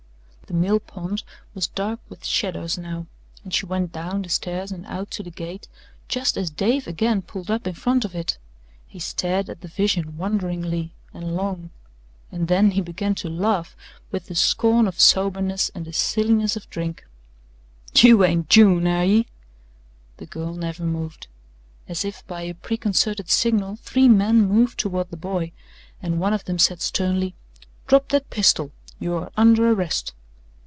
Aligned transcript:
The 0.47 0.57
millpond 0.57 1.23
was 1.53 1.67
dark 1.69 2.01
with 2.09 2.25
shadows 2.25 2.77
now, 2.77 3.07
and 3.45 3.53
she 3.53 3.65
went 3.65 3.93
down 3.93 4.21
the 4.21 4.27
stairs 4.27 4.69
and 4.69 4.85
out 4.85 5.09
to 5.11 5.23
the 5.23 5.31
gate 5.31 5.69
just 6.09 6.35
as 6.35 6.49
Dave 6.49 6.87
again 6.87 7.21
pulled 7.21 7.49
up 7.49 7.65
in 7.67 7.73
front 7.73 8.03
of 8.03 8.13
it. 8.13 8.37
He 8.85 8.99
stared 8.99 9.49
at 9.49 9.61
the 9.61 9.69
vision 9.69 10.17
wonderingly 10.17 10.91
and 11.13 11.37
long, 11.37 11.69
and 12.33 12.49
then 12.49 12.71
he 12.71 12.81
began 12.81 13.15
to 13.15 13.29
laugh 13.29 13.77
with 14.11 14.25
the 14.25 14.35
scorn 14.35 14.89
of 14.89 14.99
soberness 14.99 15.71
and 15.73 15.85
the 15.85 15.93
silliness 15.93 16.57
of 16.57 16.69
drink. 16.69 17.05
"YOU 17.95 18.21
ain't 18.25 18.49
June, 18.49 18.85
air 18.87 19.05
ye?" 19.05 19.27
The 20.17 20.25
girl 20.25 20.53
never 20.53 20.83
moved. 20.83 21.27
As 21.87 22.03
if 22.03 22.27
by 22.27 22.41
a 22.41 22.53
preconcerted 22.55 23.29
signal 23.29 23.77
three 23.77 24.09
men 24.09 24.49
moved 24.49 24.77
toward 24.77 25.11
the 25.11 25.15
boy, 25.15 25.53
and 26.03 26.19
one 26.19 26.33
of 26.33 26.43
them 26.43 26.59
said 26.59 26.81
sternly: 26.81 27.35
"Drop 27.87 28.09
that 28.09 28.29
pistol. 28.29 28.71
You 28.99 29.13
are 29.15 29.31
under 29.37 29.71
arrest.' 29.71 30.11